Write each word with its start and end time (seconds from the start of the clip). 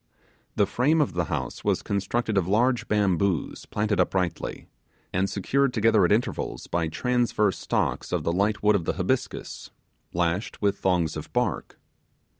The 0.55 0.65
frame 0.65 0.99
of 0.99 1.13
the 1.13 1.25
house 1.25 1.63
was 1.63 1.83
constructed 1.83 2.35
of 2.35 2.47
large 2.47 2.87
bamboos 2.87 3.67
planted 3.67 3.99
uprightly, 3.99 4.67
and 5.13 5.29
secured 5.29 5.75
together 5.75 6.03
at 6.05 6.11
intervals 6.11 6.65
by 6.65 6.87
transverse 6.87 7.59
stalks 7.59 8.11
of 8.11 8.23
the 8.23 8.33
light 8.33 8.63
wood 8.63 8.75
of 8.75 8.85
the 8.85 8.93
habiscus, 8.93 9.69
lashed 10.11 10.59
with 10.59 10.79
thongs 10.79 11.15
of 11.15 11.31
bark. 11.33 11.79